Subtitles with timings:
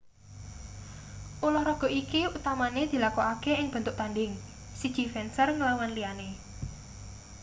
[1.47, 4.33] ulahraga iki utamane dilakokake ing bentuk tandhing
[4.79, 6.29] siji fencer nglawan liyane